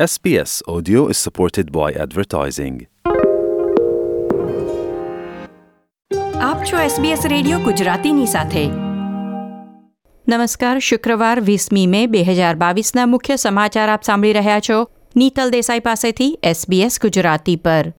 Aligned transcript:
SBS 0.00 0.78
Audio 0.78 0.96
is 0.96 1.16
supported 1.28 1.64
by 1.64 1.96
advertising. 2.00 2.80
આપ 6.36 6.64
છો 6.64 6.76
SBS 6.76 7.18
radio 7.28 7.58
ગુજરાતીની 7.58 8.26
સાથે. 8.26 8.66
નમસ્કાર, 10.28 10.78
શુક્રવાર 10.78 11.40
વીસમી 11.40 11.86
મે 11.86 12.06
બે 12.06 12.22
હજાર 12.22 12.54
બાવીસના 12.54 13.06
મુખ્ય 13.06 13.36
સમાચાર 13.36 13.88
આપ 13.88 14.02
સાંભળી 14.02 14.32
રહ્યા 14.32 14.60
છો. 14.60 14.88
નીતલ 15.16 15.50
દેસાઈ 15.50 15.80
પાસેથી 15.80 16.38
SBS 16.44 16.98
ગુજરાતી 17.02 17.56
પર. 17.56 17.92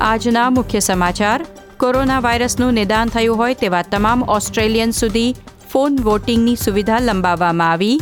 આજના 0.00 0.50
મુખ્ય 0.50 0.80
સમાચાર. 0.80 1.46
કોરોના 1.80 2.20
વાયરસનું 2.20 2.74
નિદાન 2.74 3.08
થયું 3.08 3.36
હોય 3.36 3.54
તેવા 3.54 3.82
તમામ 3.82 4.22
ઓસ્ટ્રેલિયન 4.22 4.90
સુધી 4.90 5.34
ફોન 5.72 5.96
વોટિંગની 6.02 6.56
સુવિધા 6.56 6.98
લંબાવવામાં 6.98 7.70
આવી. 7.70 8.00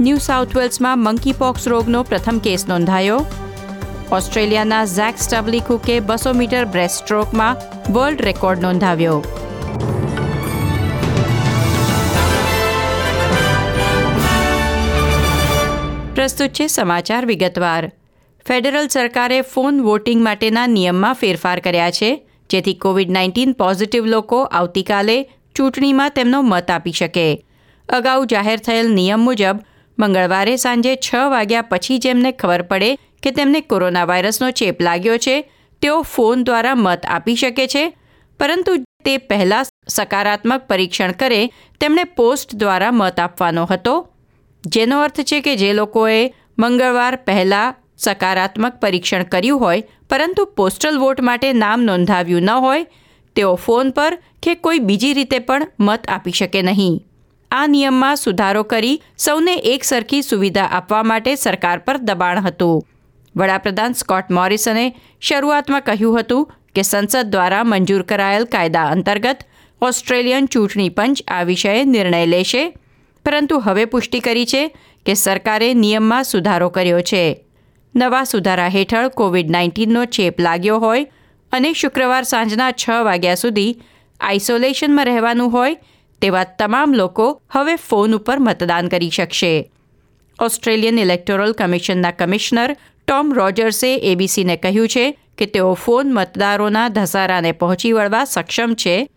ન્યૂ 0.00 0.16
સાઉથ 0.16 0.56
વેલ્સમાં 0.56 0.98
મંકી 0.98 1.32
પોક્સ 1.32 1.68
રોગનો 1.68 2.02
પ્રથમ 2.02 2.38
કેસ 2.38 2.68
નોંધાયો. 2.68 3.26
ઓસ્ટ્રેલિયાના 4.12 4.84
ઝેક 4.84 5.14
સ્ટબલી 5.18 5.60
કુકે 5.60 6.00
બસો 6.00 6.32
મીટર 6.32 6.64
બ્રેસ્ટ 6.64 7.02
સ્ટ્રોકમાં 7.02 7.56
વર્લ્ડ 7.92 8.22
રેકોર્ડ 8.22 8.60
નોંધાવ્યો. 8.60 9.24
પ્રસ્તુત 16.14 16.50
છે 16.50 16.66
સમાચાર 16.66 17.26
વિગતવાર. 17.26 17.92
ફેડરલ 18.48 18.88
સરકારે 18.88 19.40
ફોન 19.40 19.80
વોટિંગ 19.82 20.22
માટેના 20.22 20.66
નિયમમાં 20.66 21.14
ફેરફાર 21.14 21.60
કર્યા 21.60 21.90
છે, 21.90 22.26
જેથી 22.50 22.74
કોવિડ 22.74 23.10
નાઇન્ટીન 23.10 23.52
પોઝિટિવ 23.52 24.06
લોકો 24.06 24.42
આવતીકાલે 24.42 25.30
ચૂંટણીમાં 25.54 26.10
તેમનો 26.10 26.42
મત 26.42 26.70
આપી 26.70 26.92
શકે. 26.92 27.26
અગાઉ 27.88 28.26
જાહેર 28.26 28.58
થયેલ 28.58 28.92
નિયમ 28.94 29.20
મુજબ, 29.20 29.56
મંગળવારે 29.98 30.54
સાંજે 30.56 30.92
છ 30.96 31.10
વાગ્યા 31.34 31.62
પછી 31.62 31.98
જેમને 31.98 32.30
ખબર 32.32 32.62
પડે 32.62 32.90
કે 33.22 33.30
તેમને 33.30 33.60
કોરોના 33.60 34.04
વાયરસનો 34.04 34.50
ચેપ 34.50 34.80
લાગ્યો 34.80 35.18
છે, 35.18 35.36
તેઓ 35.82 36.02
ફોન 36.02 36.44
દ્વારા 36.44 36.74
મત 36.74 37.06
આપી 37.06 37.36
શકે 37.36 37.66
છે, 37.66 37.84
પરંતુ 38.40 38.72
તે 39.04 39.18
પહેલાં 39.18 39.68
સકારાત્મક 39.88 40.62
પરીક્ષણ 40.68 41.12
કરે, 41.12 41.50
તેમણે 41.80 42.04
પોસ્ટ 42.04 42.56
દ્વારા 42.56 42.92
મત 42.92 43.20
આપવાનો 43.20 43.66
હતો. 43.66 43.94
જેનો 44.64 45.02
અર્થ 45.02 45.20
છે 45.20 45.40
કે 45.40 45.56
જે 45.56 45.72
લોકોએ 45.72 46.34
મંગળવાર 46.58 47.16
પહેલાં 47.26 47.74
સકારાત્મક 47.96 48.80
પરીક્ષણ 48.80 49.22
કર્યું 49.22 49.60
હોય, 49.60 49.82
પરંતુ 50.10 50.44
પોસ્ટલ 50.56 50.98
વોટ 50.98 51.20
માટે 51.20 51.52
નામ 51.52 51.84
નોંધાવ્યું 51.84 52.42
ન 52.42 52.50
હોય 52.50 52.86
તેઓ 53.36 53.54
ફોન 53.54 53.90
પર 53.90 54.18
કે 54.42 54.54
કોઈ 54.54 54.78
બીજી 54.78 55.12
રીતે 55.12 55.38
પણ 55.38 55.66
મત 55.80 56.08
આપી 56.08 56.30
શકે 56.30 56.62
નહીં. 56.62 57.06
આ 57.50 57.66
નિયમમાં 57.66 58.16
સુધારો 58.16 58.62
કરી 58.62 59.02
સૌને 59.18 59.54
એક 59.54 59.84
સરખી 59.84 60.22
સુવિધા 60.22 60.64
આપવા 60.64 61.02
માટે 61.02 61.34
સરકાર 61.34 61.78
પર 61.78 61.96
દબાણ 61.96 62.40
હતું. 62.40 62.86
વડાપ્રધાન 63.36 63.92
સ્કોટ 63.92 64.30
મોરિસને 64.30 64.94
શરૂઆતમાં 65.20 65.80
કહ્યું 65.80 66.20
હતું 66.20 66.52
કે 66.74 66.82
સંસદ 66.82 67.26
દ્વારા 67.26 67.64
મંજૂર 67.64 68.02
કરાયેલ 68.02 68.44
કાયદા 68.44 68.84
અંતર્ગત 68.84 69.38
ઓસ્ટ્રેલિયન 69.82 70.46
ચૂંટણી 70.46 70.88
પંચ 70.88 71.22
આ 71.28 71.42
વિષયે 71.42 71.84
નિર્ણય 71.84 72.26
લેશે. 72.26 72.76
પરંતુ 73.24 73.58
હવે 73.58 73.84
પુષ્ટિ 73.84 74.20
કરી 74.20 74.46
છે 74.46 74.76
કે 75.06 75.14
સરકારે 75.14 75.74
નિયમમાં 75.74 76.24
સુધારો 76.24 76.68
કર્યો 76.68 77.00
છે. 77.00 77.44
નવા 77.96 78.24
સુધારા 78.24 78.68
હેઠળ 78.68 79.08
કોવિડ 79.08 79.50
નાઇન્ટીનનો 79.50 80.04
ચેપ 80.04 80.40
લાગ્યો 80.40 80.78
હોય 80.78 81.06
અને 81.52 81.72
શુક્રવાર 81.72 82.22
સાંજના 82.22 82.72
છ 82.72 82.90
વાગ્યા 83.04 83.34
સુધી 83.34 83.72
આઇસોલેશનમાં 84.20 85.04
રહેવાનું 85.04 85.52
હોય 85.52 85.76
તેવા 86.22 86.44
તમામ 86.44 86.94
લોકો 86.94 87.42
હવે 87.50 87.76
ફોન 87.76 88.14
ઉપર 88.14 88.38
મતદાન 88.38 88.88
કરી 88.88 89.10
શકશે. 89.10 89.70
ઓસ્ટ્રેલિયન 90.40 90.98
ઇલેક્ટોરલ 90.98 91.52
કમિશનના 91.52 92.10
કમિશનર 92.10 92.76
ટોમ 93.08 93.32
રોજર્સે 93.32 93.96
એબીસીને 93.96 94.56
કહ્યું 94.56 94.88
છે 94.88 95.18
કે 95.38 95.46
તેઓ 95.46 95.74
ફોન 95.74 96.14
મતદારોના 96.14 96.88
ધસારાને 96.88 97.52
પહોંચી 97.52 97.92
વળવા 97.92 98.24
સક્ષમ 98.24 98.74
છે, 98.74 99.08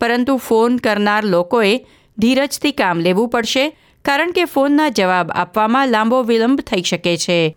પરંતુ 0.00 0.36
ફોન 0.36 0.76
કરનાર 0.76 1.24
લોકોએ 1.24 1.78
ધીરજથી 2.18 2.72
કામ 2.72 3.00
લેવું 3.00 3.28
પડશે, 3.28 3.64
કારણ 4.04 4.30
કે 4.30 4.44
ફોનના 4.44 4.88
જવાબ 4.88 5.30
આપવામાં 5.34 5.88
લાંબો 5.88 6.22
વિલંબ 6.22 6.60
થઈ 6.60 6.82
શકે 6.82 7.16
છે. 7.16 7.56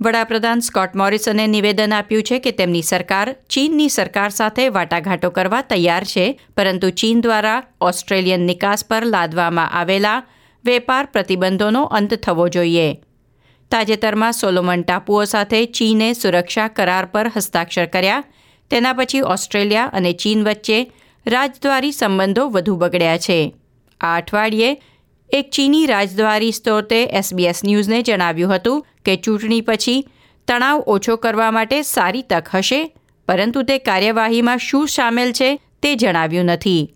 વડાપ્રધાન 0.00 0.60
સ્કોટ 0.60 0.96
મોરિસને 0.96 1.46
નિવેદન 1.46 1.92
આપ્યું 1.92 2.22
છે 2.22 2.38
કે 2.38 2.50
તેમની 2.50 2.82
સરકાર 2.82 3.36
ચીનની 3.50 3.88
સરકાર 3.88 4.28
સાથે 4.28 4.68
વાટાઘાટો 4.68 5.30
કરવા 5.30 5.62
તૈયાર 5.62 6.04
છે, 6.04 6.40
પરંતુ 6.56 6.90
ચીન 6.90 7.20
દ્વારા 7.20 7.62
ઓસ્ટ્રેલિયન 7.80 8.40
નિકાસ 8.40 8.84
પર 8.84 9.04
લાદવામાં 9.04 9.70
આવેલા 9.70 10.22
વેપાર 10.64 11.06
પ્રતિબંધોનો 11.06 11.82
અંત 11.82 12.14
થવો 12.14 12.48
જોઈએ. 12.48 12.94
તાજેતરમાં 13.70 14.32
સોલોમન 14.32 14.82
ટાપુઓ 14.82 15.24
સાથે 15.24 15.66
ચીને 15.66 16.12
સુરક્ષા 16.12 16.68
કરાર 16.68 17.06
પર 17.06 17.30
હસ્તાક્ષર 17.36 17.86
કર્યા. 17.86 18.24
તેના 18.70 18.92
પછી 18.92 19.20
ઓસ્ટ્રેલિયા 19.20 19.84
અને 19.84 20.12
ચીન 20.12 20.44
વચ્ચે 20.44 20.92
રાજદ્વારી 21.26 21.92
સંબંધો 21.92 22.48
વધુ 22.48 22.76
બગડ્યા 22.76 23.18
છે. 23.18 23.54
આ 24.00 24.16
અઠવાડિયે 24.16 24.82
એક 25.32 25.50
ચીની 25.50 25.86
રાજદ્વારી 25.86 26.52
સ્ત્રોતે 26.52 27.04
એસબીએસ 27.04 27.64
ન્યૂઝને 27.64 28.02
જણાવ્યું 28.02 28.54
હતું 28.54 28.86
કે 29.04 29.16
ચૂંટણી 29.16 29.60
પછી 29.60 30.08
તણાવ 30.48 30.78
ઓછો 30.78 31.16
કરવા 31.16 31.50
માટે 31.50 31.82
સારી 31.82 32.22
તક 32.22 32.48
હશે, 32.54 32.94
પરંતુ 33.28 33.62
તે 33.62 33.78
કાર્યવાહીમાં 33.78 34.58
શું 34.58 34.88
સામેલ 34.88 35.32
છે 35.32 35.60
તે 35.82 35.94
જણાવ્યું 35.94 36.44
નથી. 36.44 36.94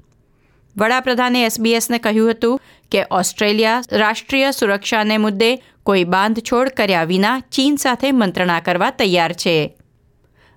વડાપ્રધાને 0.76 1.44
એસબીએસને 1.44 1.98
કહ્યું 1.98 2.31
હતું 2.31 2.60
કે 2.93 3.04
ઓસ્ટ્રેલિયા 3.10 3.82
રાષ્ટ્રીય 3.93 4.50
સુરક્ષાને 4.50 5.19
મુદ્દે 5.19 5.62
કોઈ 5.82 6.04
બાંધછોડ 6.04 6.69
કર્યા 6.69 7.04
વિના 7.04 7.41
ચીન 7.41 7.76
સાથે 7.76 8.12
મંત્રણા 8.12 8.60
કરવા 8.60 8.91
તૈયાર 8.91 9.32
છે. 9.32 9.76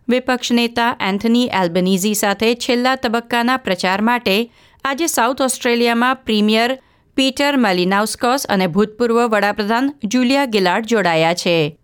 વિપક્ષ 0.09 0.51
નેતા 0.51 0.97
એન્થની 0.99 1.45
એલ્બનીઝી 1.45 2.13
સાથે 2.13 2.55
છેલ્લા 2.55 2.95
તબક્કાના 2.95 3.57
પ્રચાર 3.57 4.01
માટે 4.01 4.51
આજે 4.85 5.07
સાઉથ 5.07 5.41
ઓસ્ટ્રેલિયામાં 5.41 6.15
પ્રીમિયર 6.15 6.79
પીટર 7.15 7.57
મેલિનાઉસ્કસ 7.57 8.45
અને 8.49 8.67
ભૂતપૂર્વ 8.67 9.27
વડાપ્રધાન 9.27 9.93
જુલિયા 10.03 10.45
ગિલાર્ડ 10.45 10.85
જોડાયા 10.85 11.33
છે. 11.33 11.77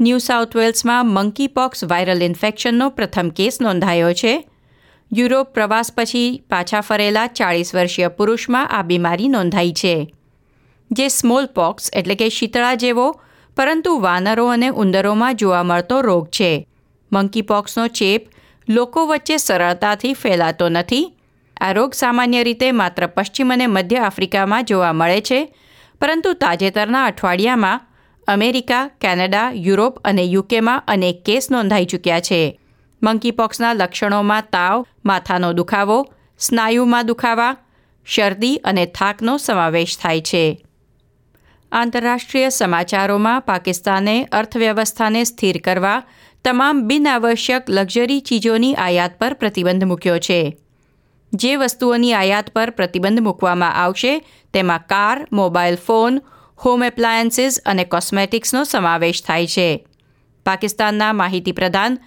ન્યૂ 0.00 0.18
સાઉથ 0.18 0.56
વેલ્સમાં 0.56 1.06
મંકી 1.06 1.46
પોક્સ 1.46 1.84
વાયરલ 1.84 2.22
ઇન્ફેક્શનનો 2.22 2.90
પ્રથમ 2.90 3.28
કેસ 3.28 3.60
નોંધાયો 3.60 4.12
છે. 4.12 4.50
યુરોપ 5.12 5.54
પ્રવાસ 5.54 5.92
પછી 5.96 6.42
પાછા 6.50 6.80
ફરેલા 6.80 7.26
ચાળીસ 7.26 7.74
વર્ષીય 7.74 8.08
પુરુષમાં 8.08 8.68
આ 8.68 8.82
બીમારી 8.82 9.28
નોંધાઈ 9.28 9.72
છે. 9.72 10.14
જે 10.92 11.08
સ્મોલ 11.08 11.46
પોક્સ 11.46 11.90
એટલે 11.92 12.14
કે 12.14 12.28
શીતળા 12.28 12.74
જેવો, 12.74 13.20
પરંતુ 13.56 13.98
વાનરો 13.98 14.46
અને 14.46 14.68
ઉંદરોમાં 14.68 15.36
જોવા 15.36 15.62
મળતો 15.62 16.00
રોગ 16.00 16.28
છે. 16.28 16.68
મંકી 17.12 17.42
પોક્સનો 17.42 17.86
ચેપ 17.86 18.26
લોકો 18.68 19.06
વચ્ચે 19.06 19.36
સરળતાથી 19.36 20.12
ફેલાતો 20.14 20.68
નથી 20.68 21.17
આ 21.60 21.72
રોગ 21.72 21.92
સામાન્ય 21.92 22.42
રીતે 22.42 22.72
માત્ર 22.72 23.06
પશ્ચિમ 23.06 23.50
અને 23.50 23.66
મધ્ય 23.66 23.96
આફ્રિકામાં 23.96 24.64
જોવા 24.64 24.92
મળે 24.92 25.20
છે, 25.20 25.54
પરંતુ 26.00 26.34
તાજેતરના 26.34 27.04
અઠવાડિયામાં 27.04 27.80
અમેરિકા, 28.28 28.88
કેનેડા, 29.00 29.50
યુરોપ 29.50 30.00
અને 30.04 30.22
યુકેમાં 30.22 30.82
અનેક 30.86 31.24
કેસ 31.24 31.50
નોંધાઈ 31.50 31.84
ચૂક્યા 31.84 32.20
છે. 32.20 32.58
મંકીપોક્સના 33.02 33.74
લક્ષણોમાં 33.74 34.42
તાવ, 34.50 34.84
માથાનો 35.04 35.52
દુખાવો, 35.52 36.04
સ્નાયુમાં 36.38 37.06
દુખાવા, 37.06 37.56
શરદી 38.06 38.56
અને 38.64 38.86
થાકનો 38.86 39.38
સમાવેશ 39.38 39.98
થાય 39.98 40.20
છે. 40.20 40.62
આંતરરાષ્ટ્રીય 41.72 42.48
સમાચારોમાં 42.48 43.42
પાકિસ્તાને 43.42 44.28
અર્થવ્યવસ્થાને 44.32 45.24
સ્થિર 45.24 45.58
કરવા 45.58 46.02
તમામ 46.44 46.88
બિનઆવશ્યક 46.88 47.64
લક્ઝરી 47.68 48.20
ચીજોની 48.20 48.74
આયાત 48.74 49.18
પર 49.18 49.34
પ્રતિબંધ 49.34 49.84
મૂક્યો 49.84 50.18
છે. 50.18 50.56
જે 51.32 51.56
વસ્તુઓની 51.56 52.12
આયાત 52.12 52.50
પર 52.50 52.70
પ્રતિબંધ 52.70 53.20
મૂકવામાં 53.20 53.74
આવશે, 53.74 54.18
તેમાં 54.54 54.78
car 54.78 55.28
mobile 55.32 55.76
phone, 55.76 56.20
home 56.64 56.84
appliances 56.84 57.60
અને 57.66 57.84
કોસ્મેટિક્સનો 57.84 58.64
સમાવેશ 58.64 59.24
થાય 59.24 59.46
છે. 59.46 59.86
પાકિસ્તાનના 60.46 61.12
માહિતી 61.12 61.52
પ્રધાન 61.52 61.98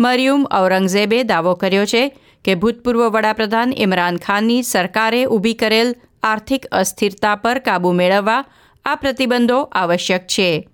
મરિયુમ 0.00 0.46
ઔરંગઝેબે 0.52 1.22
દાવો 1.22 1.54
કર્યો 1.54 1.86
છે 1.86 2.18
કે 2.44 2.54
ભૂતપૂર્વ 2.54 3.08
વડાપ્રધાન 3.08 3.72
ઇમરાન 3.72 4.16
ખાનની 4.16 4.62
સરકારે 4.62 5.24
ઊભી 5.24 5.54
કરેલ 5.54 5.94
આર્થિક 6.22 6.66
અસ્થિરતા 6.66 7.34
પર 7.34 7.58
કાબૂ 7.58 7.92
મેળવવા 7.92 8.44
આ 8.84 8.94
પ્રતિબંધો 8.94 9.62
આવશ્યક 9.62 10.26
છે. 10.26 10.68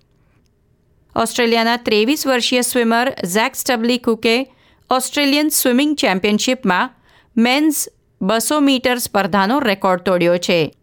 ઓસ્ટ્રેલિયાના 1.15 1.77
ત્રેવીસ 1.77 2.27
વર્ષીય 2.27 2.61
સ્વિમર 2.61 3.13
ઝેક 3.25 3.55
સ્ટબલી 3.55 3.97
કુકે 3.97 4.53
ઓસ્ટ્રેલિયન 4.89 5.49
સ્વિમિંગ 5.49 5.95
ચેમ્પિયનશિપમાં 5.95 6.89
મેન્સ 7.37 7.89
બસો 8.21 8.59
મીટર 8.59 8.97
સ્પર્ધાનો 8.97 9.59
રેકોર્ડ 9.59 10.01
તોડ્યો 10.01 10.37
છે. 10.37 10.73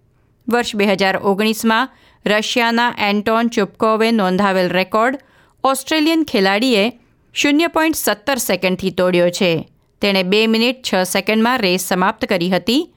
વર્ષ 0.48 0.76
બે 0.76 0.84
હજાર 0.84 1.16
ઓગણીસમાં 1.16 1.88
રશિયાના 2.26 2.94
એન્ટોન 2.98 3.48
ચુપકોવે 3.48 4.10
નોંધાવેલ 4.10 4.68
રેકોર્ડ 4.68 5.18
ઓસ્ટ્રેલિયન 5.64 6.24
ખેલાડીએ 6.24 6.92
શૂન્ય 7.34 7.66
પોઈન્ટ 7.66 7.96
સત્તર 7.96 8.38
સેકન્ડથી 8.38 8.90
તોડ્યો 8.90 9.30
છે. 9.30 9.68
તેણે 10.00 10.22
બે 10.22 10.46
મિનિટ 10.46 10.76
છ 10.92 10.94
સેકન્ડમાં 11.02 11.58
રેસ 11.58 11.80
સમાપ્ત 11.80 12.24
કરી 12.24 12.50
હતી. 12.50 12.90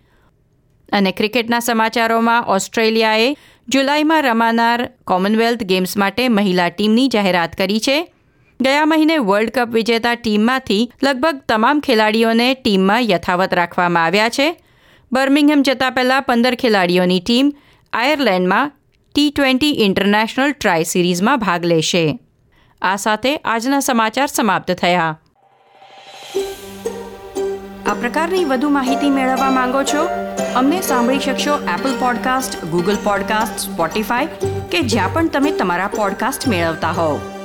અને 0.91 1.11
ક્રિકેટના 1.11 1.59
સમાચારોમાં 1.59 2.43
ઓસ્ટ્રેલિયાએ 2.43 3.37
જુલાઈમાં 3.67 4.23
રમાનાર 4.23 4.89
કોમનવેલ્થ 5.03 5.63
ગેમ્સ 5.63 5.97
માટે 5.97 6.27
મહિલા 6.27 6.69
ટીમની 6.69 7.07
જાહેરાત 7.07 7.53
કરી 7.53 7.79
છે. 7.79 8.13
ગયા 8.62 8.86
મહિને 8.86 9.18
વર્લ્ડ 9.18 9.50
કપ 9.50 9.69
વિજેતા 9.69 10.15
ટીમમાંથી 10.15 10.92
લગભગ 11.04 11.42
તમામ 11.50 11.80
ખેલાડીઓને 11.80 12.54
ટીમમાં 12.54 13.01
યથાવત 13.01 13.54
રાખવામાં 13.54 14.04
આવ્યા 14.04 14.30
છે. 14.30 14.62
બર્મિંગહેમ 15.12 15.62
જતા 15.62 15.89
પહેલાં 15.89 16.21
પંદર 16.21 16.56
ખેલાડીઓની 16.56 17.19
ટીમ 17.19 17.54
આયર્લેન્ડમાં 17.94 18.71
ટી 19.15 19.30
ટ્વેન્ટી 19.30 19.83
ઇન્ટરનેશનલ 19.86 20.51
ટ્રાય 20.51 20.83
સિરીઝમાં 20.83 21.39
ભાગ 21.39 21.65
લેશે. 21.65 22.19
આ 22.81 22.95
સાથે 22.95 23.38
આજના 23.38 23.80
સમાચાર 23.80 24.27
સમાપ્ત 24.27 24.71
થયા. 24.71 25.19
આ 27.88 27.94
પ્રકારની 27.94 28.45
વધુ 28.45 28.69
માહિતી 28.69 29.09
મેળવવા 29.09 29.51
માંગો 29.51 29.83
છો? 29.83 30.09
અમને 30.56 30.81
સાંભળી 30.81 31.19
શકશો 31.19 31.57
Apple 31.57 31.98
podcast 32.00 32.65
Google 32.65 32.95
podcast 33.04 33.59
Spotify 33.59 34.25
કે 34.71 34.81
જ્યાં 34.81 35.13
પણ 35.13 35.27
તમે 35.27 35.51
તમારા 35.51 35.88
પોડકાસ્ટ 35.88 36.48
મેળવતા 36.48 36.92
હોવ. 36.92 37.36